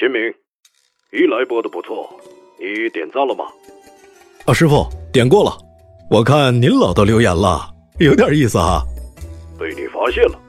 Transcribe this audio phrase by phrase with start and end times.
[0.00, 0.18] 秦明，
[1.12, 2.08] 一来播的不错，
[2.58, 3.44] 你点赞了吗？
[4.46, 5.54] 啊，师傅点过了，
[6.10, 8.80] 我看您老都留言了，有点意思啊。
[9.58, 10.40] 被你发现了，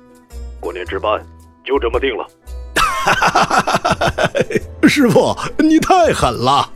[0.61, 1.21] 过年值班
[1.65, 2.25] 就这么定了。
[4.87, 6.71] 师傅，你太狠了。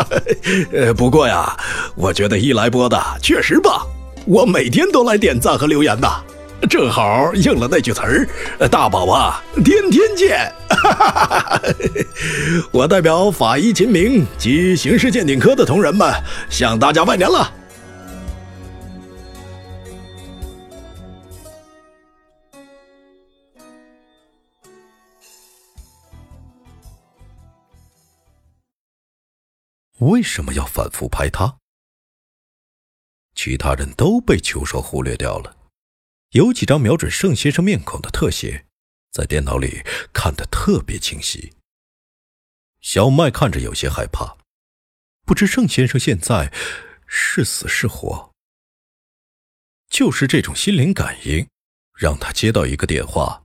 [0.70, 1.56] 呃，不过呀，
[1.96, 3.86] 我觉得一来播的确实棒，
[4.26, 6.06] 我每天都来点赞和留言的。
[6.68, 8.28] 正好应了那句词儿
[8.70, 10.52] ：“大宝啊，天天见。”
[12.72, 16.12] 我代表法医秦明及刑事鉴定科的同仁们
[16.50, 17.52] 向大家拜年了。
[29.98, 31.56] 为什么要反复拍他？
[33.34, 35.54] 其他人都被秋收忽略掉了。
[36.32, 38.66] 有几张瞄准盛先生面孔的特写，
[39.10, 41.54] 在电脑里看得特别清晰。
[42.80, 44.36] 小麦看着有些害怕，
[45.24, 46.52] 不知盛先生现在
[47.06, 48.30] 是死是活。
[49.88, 51.48] 就是这种心灵感应，
[51.94, 53.42] 让他接到一个电话，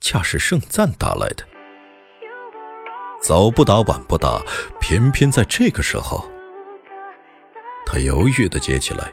[0.00, 1.48] 恰是盛赞打来的。
[3.22, 4.44] 早不打晚不打，
[4.78, 6.30] 偏偏在这个时候，
[7.86, 9.10] 他犹豫的接起来，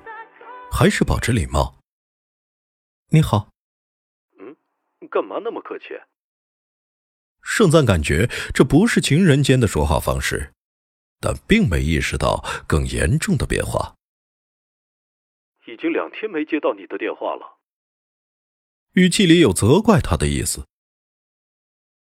[0.70, 1.79] 还是保持礼貌。
[3.12, 3.50] 你好，
[4.38, 4.56] 嗯，
[5.10, 5.86] 干嘛那么客气？
[7.42, 10.54] 盛赞感觉这不是情人间的说话方式，
[11.20, 13.96] 但并没意识到更严重的变化。
[15.66, 17.58] 已经两天没接到你的电话了，
[18.94, 20.68] 语气里有责怪他的意思。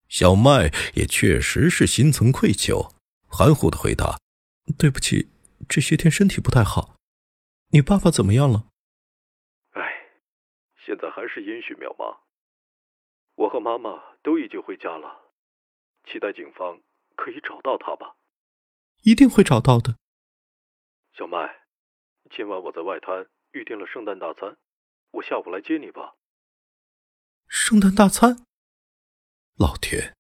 [0.09, 2.93] 小麦也确实是心存愧疚，
[3.29, 4.19] 含糊的回答
[4.77, 5.31] ：“对不起，
[5.69, 6.97] 这些天身体不太好。
[7.69, 8.67] 你爸爸怎么样了？”
[10.89, 12.17] 现在还是阴虚渺茫，
[13.35, 15.21] 我和妈妈都已经回家了，
[16.07, 16.81] 期待警方
[17.15, 18.17] 可以找到他吧。
[19.03, 19.99] 一定会找到的。
[21.13, 21.67] 小麦，
[22.31, 24.57] 今晚我在外滩预定了圣诞大餐，
[25.11, 26.15] 我下午来接你吧。
[27.49, 28.47] 圣诞大餐？
[29.59, 30.17] 老天，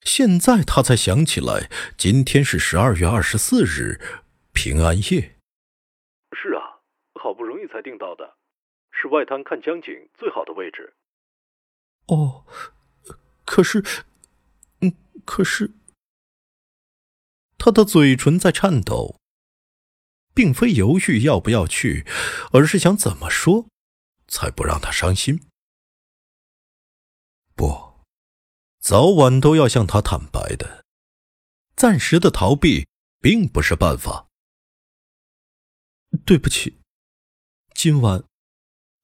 [0.00, 4.00] 现在他才想起来，今天是十二月二十四日，
[4.54, 5.38] 平安夜。
[6.32, 6.80] 是啊，
[7.20, 8.38] 好不容易才订到的。
[8.92, 10.94] 是外滩看江景最好的位置。
[12.06, 12.44] 哦，
[13.44, 13.82] 可是，
[14.80, 14.94] 嗯，
[15.24, 15.72] 可是，
[17.58, 19.16] 他的嘴唇在颤抖，
[20.34, 22.06] 并非犹豫要不要去，
[22.52, 23.66] 而是想怎么说，
[24.28, 25.40] 才不让他伤心。
[27.54, 28.04] 不，
[28.78, 30.84] 早晚都要向他坦白的。
[31.76, 32.86] 暂时的逃避
[33.20, 34.28] 并不是办法。
[36.26, 36.80] 对不起，
[37.74, 38.24] 今晚。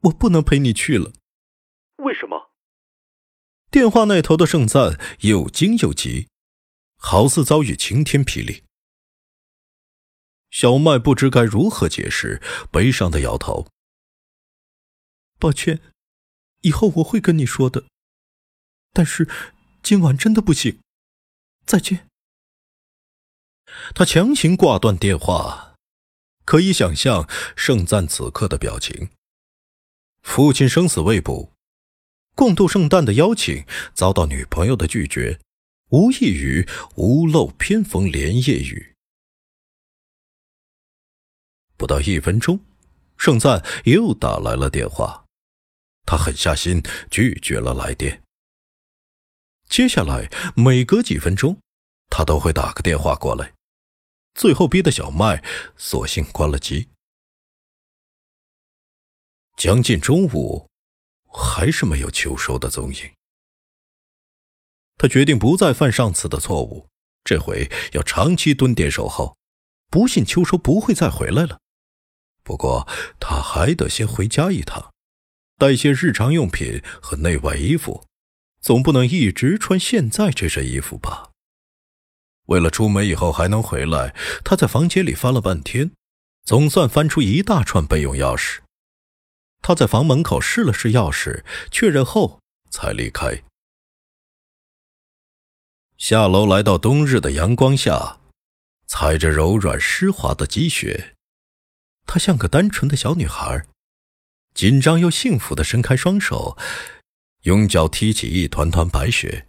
[0.03, 1.13] 我不能陪你去了。
[1.97, 2.51] 为什么？
[3.71, 6.29] 电话那头的盛赞又惊又急，
[6.97, 8.65] 好似遭遇晴天霹雳。
[10.51, 13.67] 小麦不知该如何解释，悲伤的摇头。
[15.39, 15.83] 抱歉，
[16.63, 17.85] 以后我会跟你说的。
[18.93, 19.29] 但是
[19.83, 20.81] 今晚真的不行。
[21.67, 22.09] 再见。
[23.95, 25.75] 他强行挂断电话，
[26.47, 29.11] 可以想象盛赞此刻的表情。
[30.29, 31.55] 父亲生死未卜，
[32.37, 33.65] 共度圣诞的邀请
[33.95, 35.41] 遭到女朋友的拒绝，
[35.89, 38.95] 无异于屋漏偏逢连夜雨。
[41.79, 42.61] 不到一分钟，
[43.17, 45.25] 盛赞又打来了电话，
[46.05, 48.23] 他狠下心拒绝了来电。
[49.69, 51.59] 接下来每隔几分钟，
[52.11, 53.55] 他都会打个电话过来，
[54.35, 55.43] 最后逼得小麦
[55.79, 56.91] 索性关了机。
[59.59, 60.71] 将近中午，
[61.27, 63.11] 还是没有秋收的踪影。
[64.97, 66.87] 他决定不再犯上次的错误，
[67.25, 69.37] 这回要长期蹲点守候，
[69.91, 71.59] 不信秋收不会再回来了。
[72.45, 72.87] 不过
[73.19, 74.93] 他还得先回家一趟，
[75.59, 78.07] 带些日常用品和内外衣服，
[78.61, 81.33] 总不能一直穿现在这身衣服吧。
[82.45, 84.15] 为了出门以后还能回来，
[84.45, 85.91] 他在房间里翻了半天，
[86.45, 88.61] 总算翻出一大串备用钥匙。
[89.61, 92.41] 他在房门口试了试钥匙，确认后
[92.71, 93.43] 才离开。
[95.97, 98.19] 下楼来到冬日的阳光下，
[98.87, 101.17] 踩着柔软湿滑的积雪，
[102.07, 103.67] 她像个单纯的小女孩，
[104.55, 106.57] 紧张又幸福的伸开双手，
[107.43, 109.49] 用脚踢起一团团白雪，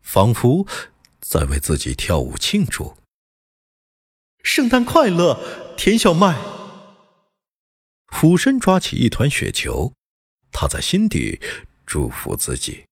[0.00, 0.66] 仿佛
[1.20, 2.96] 在为自己跳舞庆祝。
[4.42, 6.38] 圣诞快乐，田小麦！
[8.10, 9.94] 俯身抓起一团雪球，
[10.52, 11.40] 他在心底
[11.86, 12.84] 祝福自己。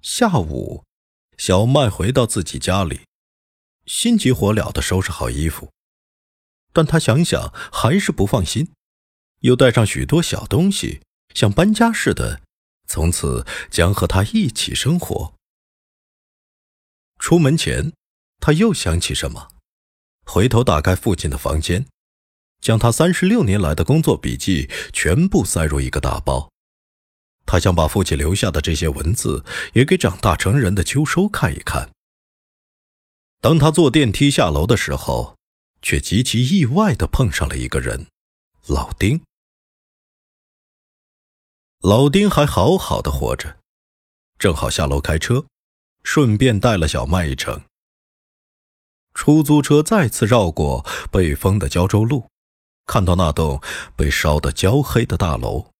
[0.00, 0.84] 下午，
[1.36, 3.02] 小麦回到自己家里，
[3.84, 5.70] 心急火燎的收拾好衣服，
[6.72, 8.72] 但他想想还是不放心，
[9.40, 11.02] 又带上许多小东西，
[11.34, 12.40] 像搬家似的，
[12.86, 15.34] 从此将和他一起生活。
[17.18, 17.92] 出门前，
[18.38, 19.52] 他又想起什么，
[20.32, 21.84] 回头打开父亲的房间，
[22.60, 26.48] 将他三十六年来的工作笔记全部塞入一个大包。
[27.44, 31.90] 他想把父亲留下的这些文字也给长大成人的秋收看一看。
[33.40, 35.36] 当他坐电梯下楼的时候，
[35.82, 38.06] 却极其意外的碰上了一个人，
[38.68, 39.20] 老丁。
[41.80, 43.58] 老丁还好好的活着，
[44.38, 45.44] 正好下楼开车，
[46.04, 47.60] 顺便带了小麦一程。
[49.20, 50.82] 出租车再次绕过
[51.12, 52.30] 被封的胶州路，
[52.86, 53.60] 看到那栋
[53.94, 55.72] 被烧得焦黑的大楼。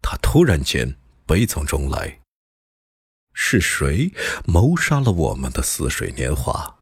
[0.00, 0.96] 他突然间
[1.26, 2.22] 悲从中来。
[3.34, 4.10] 是谁
[4.46, 6.78] 谋杀了我们的似水年华？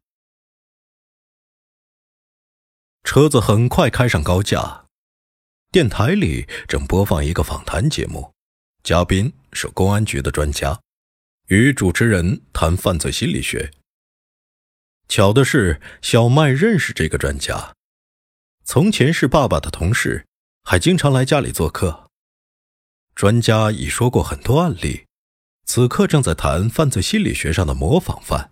[3.03, 4.85] 车子很快开上高架，
[5.69, 8.31] 电台里正播放一个访谈节目，
[8.83, 10.79] 嘉宾是公安局的专家，
[11.47, 13.69] 与主持人谈犯罪心理学。
[15.15, 17.75] 巧的是，小麦认识这个专家，
[18.65, 20.25] 从前是爸爸的同事，
[20.63, 22.09] 还经常来家里做客。
[23.13, 25.05] 专家已说过很多案例，
[25.65, 28.49] 此刻正在谈犯罪心理学上的模仿犯。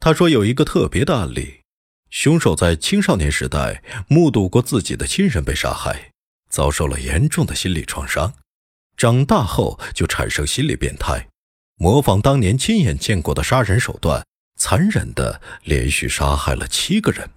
[0.00, 1.60] 他说有一个特别的案例，
[2.10, 6.10] 凶手在青少年时代目睹过自己的亲人被杀害，
[6.50, 8.34] 遭受了严重的心理创伤，
[8.96, 11.28] 长大后就产生心理变态，
[11.76, 17.30] 模仿当年亲眼见过的杀人手段，残忍的连续杀害了七个人。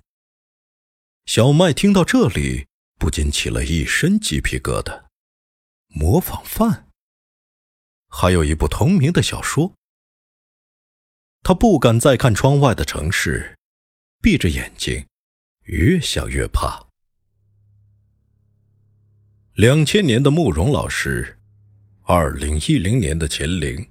[1.26, 2.68] 小麦听到这里，
[2.98, 5.06] 不禁起了一身鸡皮疙瘩。
[5.90, 6.90] 模仿犯，
[8.08, 9.74] 还有一部同名的小说。
[11.44, 13.58] 他不敢再看窗外的城市，
[14.22, 15.08] 闭着眼睛，
[15.64, 16.88] 越想越怕。
[19.54, 21.40] 两千年的慕容老师，
[22.04, 23.90] 二零一零年的钱玲，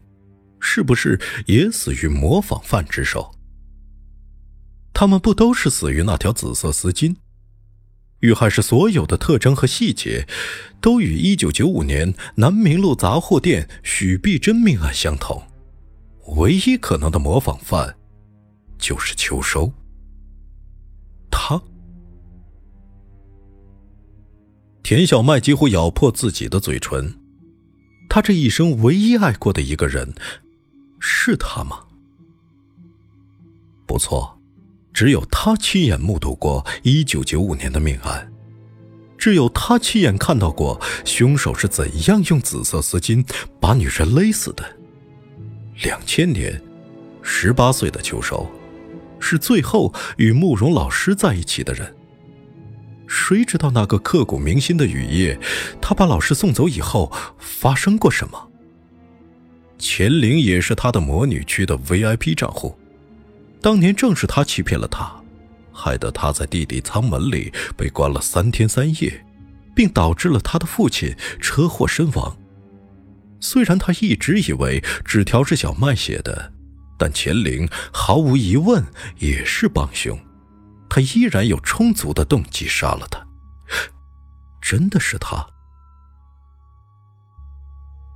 [0.61, 3.33] 是不是也死于模仿犯之手？
[4.93, 7.17] 他们不都是死于那条紫色丝巾？
[8.21, 10.27] 遇害时所有的特征和细节，
[10.81, 15.43] 都与一九九五年南明路杂货店许碧珍命案相同。
[16.39, 17.95] 唯一可能的模仿犯，
[18.79, 19.71] 就是秋收。
[21.31, 21.63] 他，
[24.83, 27.21] 田小麦几乎咬破自己的嘴唇。
[28.09, 30.15] 他这一生唯一爱过的一个人，
[30.99, 31.81] 是他吗？
[33.87, 34.33] 不错。
[34.93, 38.33] 只有他亲眼目睹过一九九五年的命案，
[39.19, 43.23] 只有他亲眼看到过凶手是怎样用紫色丝巾
[43.61, 44.65] 把女人勒死的。
[45.83, 46.63] 两千年，
[47.21, 48.51] 十八岁的秋收，
[49.21, 51.95] 是最后与慕容老师在一起的人。
[53.07, 55.39] 谁知道那个刻骨铭心的雨夜，
[55.79, 58.51] 他把老师送走以后发生过什么？
[59.79, 62.77] 钱玲也是他的魔女区的 VIP 账户。
[63.61, 65.15] 当年正是他欺骗了他，
[65.73, 69.25] 害得他在弟弟舱门里被关了三天三夜，
[69.75, 72.37] 并导致了他的父亲车祸身亡。
[73.41, 76.53] 虽然他一直以为纸条是小麦写的，
[76.99, 78.85] 但钱玲毫无疑问
[79.19, 80.19] 也是帮凶，
[80.89, 83.25] 他依然有充足的动机杀了他。
[84.61, 85.47] 真的是他。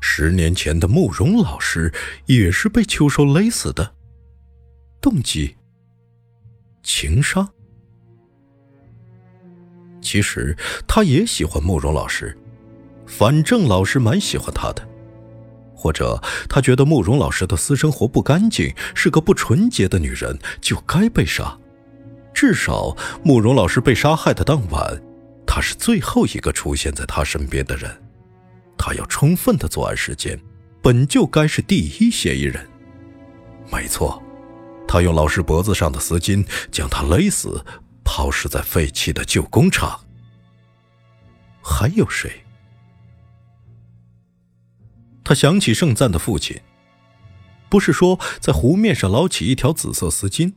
[0.01, 1.93] 十年前的慕容老师
[2.27, 3.95] 也是被秋收勒死的。
[5.01, 5.57] 动机，
[6.83, 7.49] 情商。
[10.03, 10.57] 其实
[10.89, 12.37] 他也喜欢慕容老师，
[13.07, 14.89] 反正老师蛮喜欢他的。
[15.75, 21.59] 或者他觉得慕容老师的私生活不干净，是个不纯洁的女人，就该被杀。
[22.35, 25.03] 至少，慕容老师被杀害的当晚，
[25.47, 27.91] 他是最后一个出现在他身边的人。
[28.83, 30.41] 他要充分的作案时间，
[30.81, 32.67] 本就该是第一嫌疑人。
[33.71, 34.23] 没错，
[34.89, 37.63] 他用老师脖子上的丝巾将他勒死，
[38.03, 40.01] 抛尸在废弃的旧工厂。
[41.63, 42.43] 还有谁？
[45.23, 46.59] 他想起盛赞的父亲，
[47.69, 50.55] 不是说在湖面上捞起一条紫色丝巾？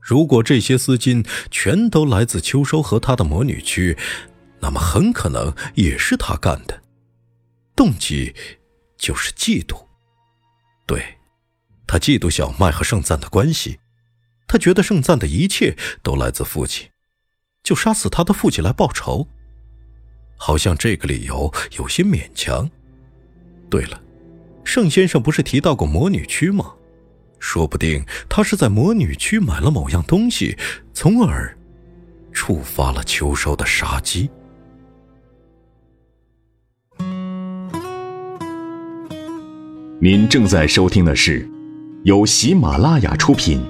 [0.00, 3.96] 如果这些丝巾全都来自秋收和他的魔女区，
[4.60, 6.82] 那么很可能也是他干的。
[7.80, 8.34] 动机
[8.98, 9.86] 就是嫉妒。
[10.86, 11.16] 对，
[11.86, 13.78] 他嫉妒小麦和圣赞的关系，
[14.46, 16.90] 他觉得圣赞的一切都来自父亲，
[17.62, 19.26] 就杀死他的父亲来报仇。
[20.36, 22.70] 好像这个理由有些勉强。
[23.70, 23.98] 对了，
[24.62, 26.74] 盛先生不是提到过魔女区吗？
[27.38, 30.54] 说不定他是在魔女区买了某样东西，
[30.92, 31.56] 从而
[32.30, 34.28] 触发了秋收的杀机。
[40.02, 41.46] 您正在收听的是
[42.04, 43.60] 由喜马拉雅出品、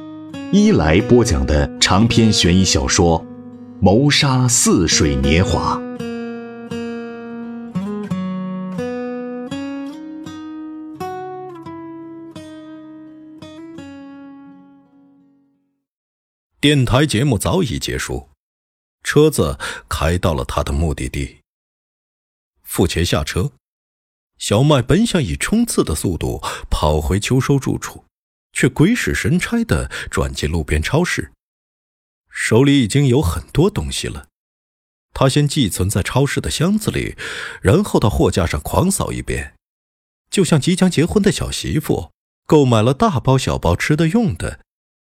[0.53, 3.21] 一来播讲的长篇悬疑小说
[3.81, 5.77] 《谋杀似水年华》。
[16.61, 18.29] 电台节目早已结束，
[19.03, 19.59] 车子
[19.89, 21.39] 开到了他的目的地。
[22.63, 23.51] 付钱下车，
[24.41, 28.07] 小麦本想以冲刺的速度跑回秋收住处，
[28.55, 31.33] 却鬼使神差的转进路边超市。
[32.31, 34.29] 手里已经有很多东西了，
[35.13, 37.17] 他先寄存在超市的箱子里，
[37.61, 39.55] 然后到货架上狂扫一遍，
[40.31, 42.11] 就像即将结婚的小媳妇，
[42.47, 44.61] 购买了大包小包吃的用的。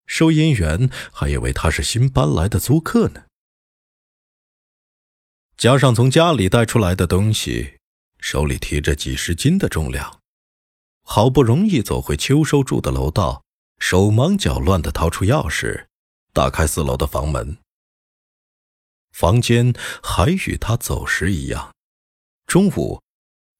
[0.06, 3.22] 收银员还以为他是新搬来的租客呢。
[5.56, 7.73] 加上从家里带出来的东西，
[8.24, 10.22] 手里提着几十斤的重量，
[11.02, 13.44] 好不容易走回秋收住的楼道，
[13.78, 15.88] 手忙脚乱的掏出钥匙，
[16.32, 17.58] 打开四楼的房门。
[19.12, 21.74] 房间还与他走时一样，
[22.46, 23.02] 中午，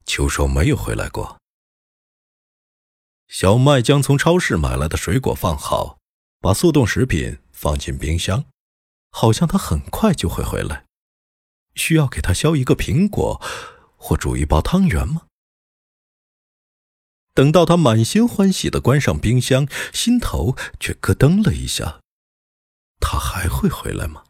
[0.06, 1.38] 秋收没有回来过。
[3.28, 5.99] 小麦将从超市买来的水果放好。
[6.40, 8.44] 把速冻食品放进冰箱，
[9.11, 10.87] 好像他很快就会回来。
[11.75, 13.40] 需要给他削一个苹果，
[14.06, 15.28] 或煮一包汤圆吗？
[17.32, 22.02] 等到他满心欢喜的关上冰箱，心头却咯噔了一下。
[23.00, 24.25] 他还会回来吗？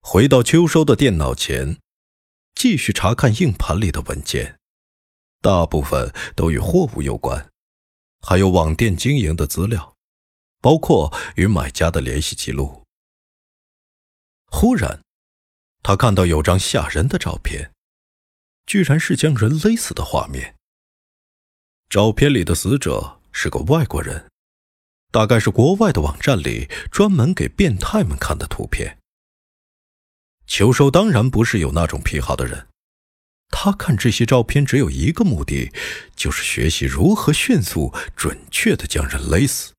[0.00, 1.78] 回到秋收的电脑前，
[2.54, 4.58] 继续查看硬盘里的文件，
[5.42, 7.50] 大部分都与货物有关。
[8.22, 9.94] 还有网店经营的资料，
[10.62, 12.84] 包括与买家的联系记录。
[14.46, 15.02] 忽然，
[15.84, 17.70] 他看到有张吓人的照片，
[18.64, 20.56] 居然是将人勒死的画面。
[21.90, 24.30] 照片里的死者是个外国人，
[25.12, 28.98] 大概是国外的网站里专门给变态们看的图片。
[30.46, 32.66] 秋收当然不是有那种癖好的人。
[33.50, 35.70] 他看这些照片只有一个目的，
[36.16, 39.74] 就是学习如何迅速、准确的将人勒死。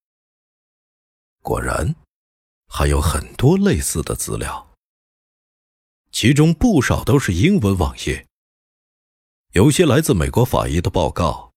[1.42, 1.96] 果然，
[2.68, 4.75] 还有很多类似的资料，
[6.16, 8.26] 其中不少都是英文网页。
[9.52, 11.52] 有些来自美国法医的报告，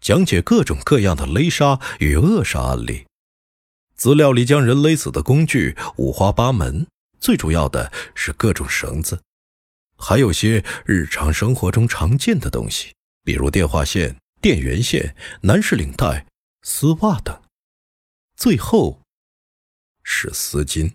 [0.00, 3.06] 讲解各种各样的勒杀与扼杀案例。
[3.96, 6.86] 资料里将人勒死的工具五花八门，
[7.18, 9.20] 最主要的是各种绳子。
[9.96, 12.94] 还有些日常生活中常见的东西，
[13.24, 16.24] 比如电话线、电源线、男士领带、
[16.62, 17.42] 丝袜等。
[18.36, 19.02] 最后
[20.04, 20.92] 是丝巾。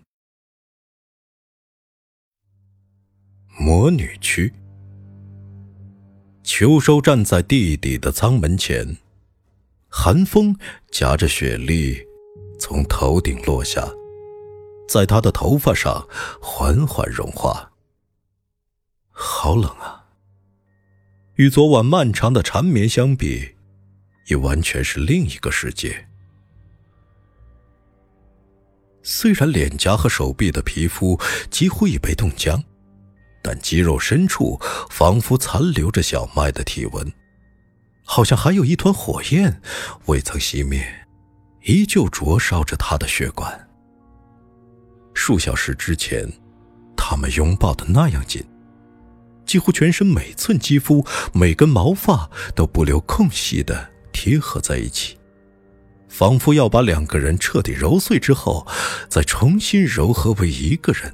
[3.62, 4.50] 魔女区，
[6.42, 8.96] 秋收站在地底的舱门前，
[9.86, 10.56] 寒风
[10.90, 12.02] 夹着雪粒
[12.58, 13.86] 从头顶落下，
[14.88, 16.08] 在他的头发上
[16.40, 17.70] 缓缓融化。
[19.10, 20.06] 好冷啊！
[21.34, 23.56] 与昨晚漫长的缠绵相比，
[24.28, 26.08] 也完全是另一个世界。
[29.02, 32.64] 虽然脸颊和手臂的皮肤几乎已被冻僵，
[33.42, 37.12] 但肌肉深处仿佛残留着小麦的体温，
[38.04, 39.60] 好像还有一团火焰
[40.06, 41.06] 未曾熄灭，
[41.62, 43.68] 依旧灼烧着他的血管。
[45.14, 46.30] 数小时之前，
[46.96, 48.44] 他们拥抱的那样紧。
[49.46, 55.18] 几乎全身每寸肌肤、每根毛发都不留空隙的贴合在一起，
[56.08, 58.64] 仿佛要把两个人彻底揉碎之后，
[59.08, 61.12] 再重新揉合为一个人。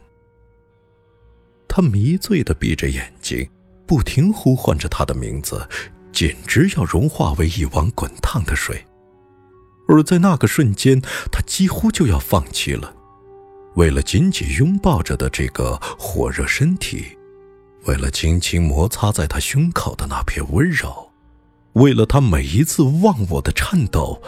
[1.69, 3.49] 他迷醉的闭着眼睛，
[3.87, 5.69] 不停呼唤着他的名字，
[6.13, 8.85] 简直要融化为一碗滚烫的水。
[9.89, 12.95] 而在那个瞬间，他几乎就要放弃了。
[13.75, 17.07] 为了紧紧拥抱着的这个火热身体。
[17.85, 21.09] 为了轻轻摩擦在他胸口的那片温柔，
[21.75, 24.21] 为了他每一次忘我的颤抖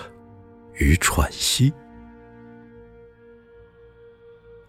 [0.74, 1.72] 与喘息，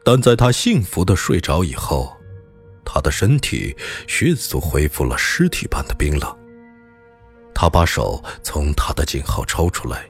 [0.03, 2.17] 但在他幸福的睡着以后，
[2.91, 3.75] 他的身体
[4.07, 6.37] 迅速恢复了尸体般的冰冷。
[7.53, 10.07] 他把手从他的颈后抽出来，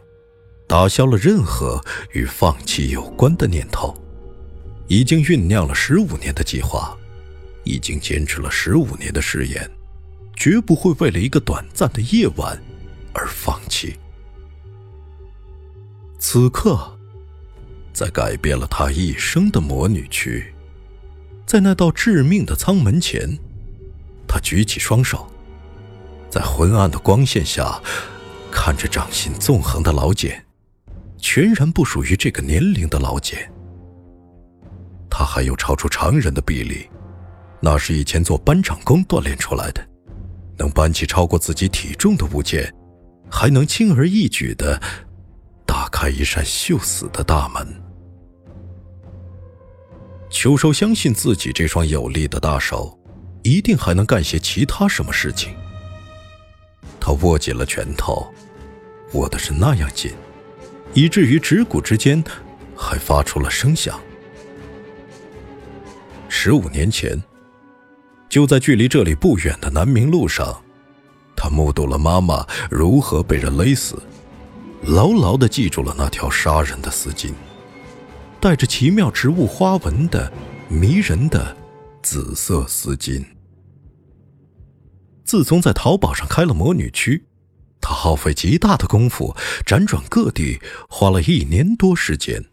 [0.65, 1.83] 打消了任何
[2.13, 3.93] 与放弃有关的念头。
[4.87, 6.95] 已经酝酿了十五年的计划。
[7.65, 9.69] 已经坚持了十五年的誓言，
[10.35, 12.59] 绝不会为了一个短暂的夜晚
[13.13, 13.95] 而放弃。
[16.17, 16.97] 此刻，
[17.93, 20.51] 在改变了他一生的魔女区，
[21.49, 23.27] 在那道致命的舱门前，
[24.27, 25.27] 他举起双手，
[26.29, 27.81] 在昏暗的光线下，
[28.51, 30.45] 看着掌心纵横的老茧，
[31.17, 33.51] 全然不属于这个年龄的老茧。
[35.09, 36.87] 他还有超出常人的臂力。
[37.59, 39.83] 那是以前做搬掌工锻炼出来的，
[40.55, 42.71] 能搬起超过自己体重的物件，
[43.27, 44.79] 还能轻而易举的
[45.65, 47.88] 打开一扇锈死的大门。
[50.29, 52.97] 秋收相信自己这双有力的大手，
[53.43, 55.53] 一定还能干些其他什么事情。
[56.99, 58.31] 他握紧了拳头，
[59.13, 60.11] 握的是那样紧，
[60.93, 62.23] 以至于指骨之间
[62.75, 63.99] 还发出了声响。
[66.27, 67.21] 十五年前。
[68.29, 70.61] 就在距离这里不远的南明路上，
[71.35, 73.99] 他目睹了妈妈如何被人勒死，
[74.83, 77.33] 牢牢地记住了那条杀人的丝巾，
[78.41, 80.31] 带着奇妙植物花纹的
[80.69, 81.55] 迷人的
[82.01, 83.23] 紫色丝巾。
[85.25, 87.25] 自从在淘宝上开了魔女区，
[87.81, 92.43] 他耗费极大的功夫，辗转各地，花了一年多时间，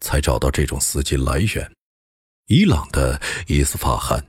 [0.00, 1.70] 才找到这种丝巾来源——
[2.46, 4.24] 伊朗的伊斯法罕。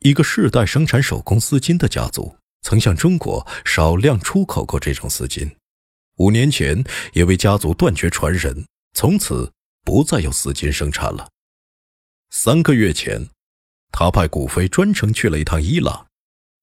[0.00, 5.50] 一个世代生产手工丝巾的家族，曾向中国少量出口过这种丝巾。
[6.16, 9.50] 五年前，也为家族断绝传人，从此
[9.88, 11.30] 不再有丝巾生产了。
[12.28, 13.30] 三个月前，
[13.90, 16.06] 他派古飞专程去了一趟伊朗，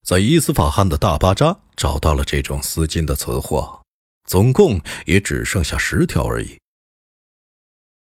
[0.05, 3.81] 在伊斯法罕的大巴扎找到了这种丝巾的存货，
[4.25, 6.59] 总共也只剩下十条而已。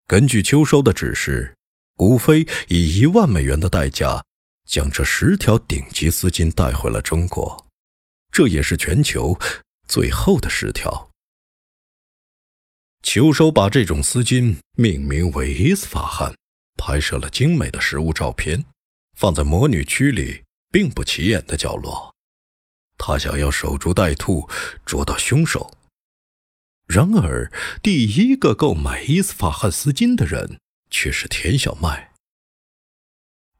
[0.08, 1.54] 根据秋收的指示，
[1.94, 4.24] 古飞以一万美元的代价。
[4.64, 7.66] 将这十条顶级丝巾带回了中国，
[8.32, 9.38] 这也是全球
[9.86, 11.11] 最后的十条。
[13.02, 16.34] 秋收把这种丝巾命名为伊斯法罕，
[16.76, 18.64] 拍摄了精美的实物照片，
[19.16, 22.14] 放在魔女区里并不起眼的角落。
[22.96, 24.48] 他想要守株待兔，
[24.86, 25.76] 捉到凶手。
[26.86, 27.50] 然而，
[27.82, 30.58] 第一个购买伊斯法罕丝巾的人
[30.90, 32.12] 却是田小麦。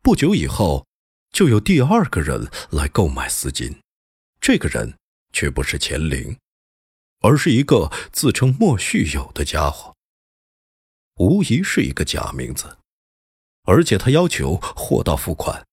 [0.01, 0.87] 不久以后。
[1.33, 3.79] 就有第二个人来购买丝巾，
[4.39, 4.99] 这个人
[5.33, 6.37] 却不是钱玲，
[7.23, 9.95] 而是一个自称莫旭友的家伙，
[11.17, 12.79] 无疑是一个假名字，
[13.65, 15.67] 而且他要求货到付款，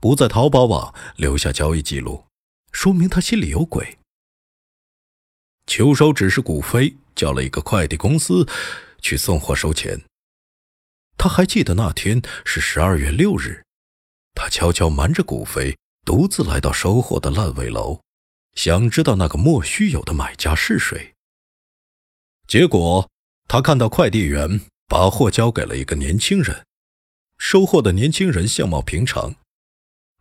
[0.00, 2.26] 不在淘宝网留下交易记录，
[2.72, 3.98] 说明他心里有鬼。
[5.66, 8.46] 秋收指示古飞叫了一个快递公司
[9.00, 10.00] 去送货收钱，
[11.16, 13.64] 他还记得那天是十二月六日。
[14.34, 18.00] 他悄悄瞒着古飞，独自来到收货的烂尾楼，
[18.56, 21.14] 想知道那个莫须有的买家是谁。
[22.48, 23.08] 结果，
[23.46, 26.66] 他看到快递员把货交给了一个年轻人，
[27.38, 29.36] 收货的年轻人相貌平常。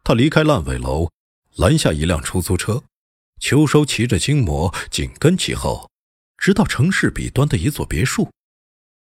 [0.03, 1.09] 他离开烂尾楼，
[1.55, 2.83] 拦下一辆出租车，
[3.39, 5.89] 秋收骑着金魔紧跟其后，
[6.37, 8.31] 直到城市彼端的一座别墅。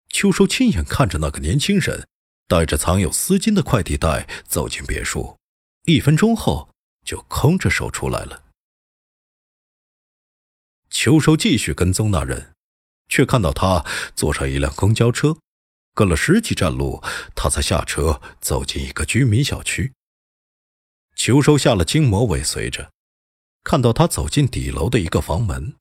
[0.10, 2.08] 秋收亲眼看着那个年轻人。
[2.50, 5.38] 带着藏有丝巾的快递袋走进别墅，
[5.84, 6.70] 一分钟后
[7.04, 8.42] 就空着手出来了。
[10.90, 12.54] 秋收继续跟踪那人，
[13.08, 15.38] 却看到他坐上一辆公交车，
[15.94, 17.04] 隔了十几站路，
[17.36, 19.94] 他才下车走进一个居民小区。
[21.16, 22.92] 秋收下了筋膜，尾随着，
[23.64, 25.76] 看到他走进底楼的一个房门，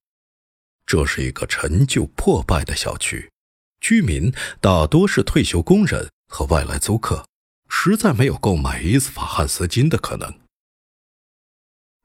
[0.84, 3.30] 这是一个陈旧破败的小区，
[3.80, 6.10] 居民大多是退休工人。
[6.28, 7.24] 和外来租客，
[7.68, 10.40] 实在没有购买伊斯法罕丝巾的可能。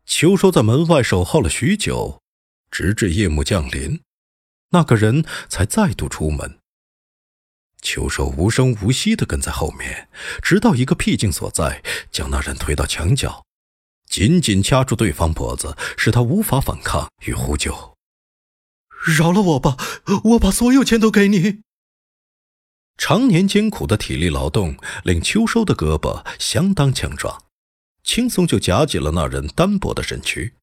[0.05, 2.20] 秋收在门外守候了许久，
[2.71, 4.01] 直至夜幕降临，
[4.69, 6.57] 那个人才再度出门。
[7.81, 10.10] 秋收无声无息地跟在后面，
[10.41, 13.43] 直到一个僻静所在，将那人推到墙角，
[14.07, 17.97] 紧紧掐住对方脖子，使他无法反抗与呼救。
[19.17, 19.77] 饶了我吧，
[20.25, 21.63] 我把所有钱都给你。
[22.97, 27.45] 常年艰苦的体力劳动令秋收的胳膊相当强壮。
[28.03, 30.53] 轻松就夹紧了那人单薄的身躯。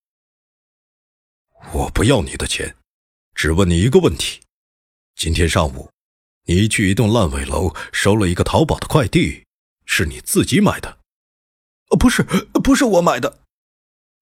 [1.73, 2.75] 我不要你的钱，
[3.35, 4.41] 只问你一个问题：
[5.15, 5.91] 今天上午，
[6.45, 9.45] 你去一栋烂尾楼收了一个淘宝的快递，
[9.85, 10.99] 是你自己买的？
[11.99, 12.23] 不是，
[12.63, 13.41] 不是我买的。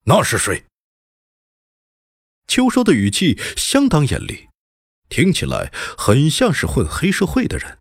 [0.05, 0.65] 那是谁？
[2.47, 4.49] 秋收的语气相当严厉，
[5.09, 7.79] 听起来很像是混黑社会的人。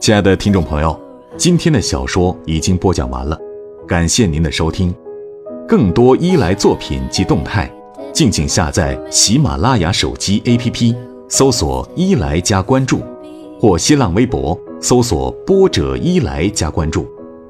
[0.00, 1.00] 亲爱的听众朋友，
[1.38, 3.38] 今天的小说已经播讲完了，
[3.88, 4.94] 感谢您的收听。
[5.66, 7.72] 更多伊莱作品及动态，
[8.12, 10.94] 敬请下载喜马拉雅手机 APP，
[11.28, 13.00] 搜索“伊莱”加关注，
[13.58, 17.06] 或新浪微博搜索“波者伊莱”加关注，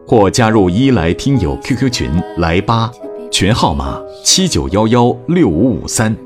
[0.07, 2.89] 或加入伊莱听友 QQ 群来吧，
[3.33, 6.17] 群号码七九幺幺六五五三，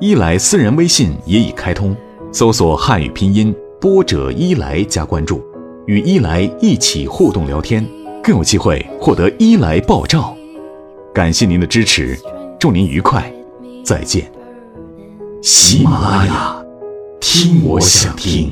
[0.00, 1.94] 伊莱私人微信也已开通，
[2.32, 5.42] 搜索汉语拼音“波者伊莱”加关注。
[5.92, 7.86] 与伊莱一起互动聊天，
[8.24, 10.34] 更有机会获得伊莱爆照。
[11.12, 12.18] 感谢您的支持，
[12.58, 13.30] 祝您愉快，
[13.84, 14.24] 再见。
[15.42, 16.64] 喜马拉雅，
[17.20, 18.50] 听我想听。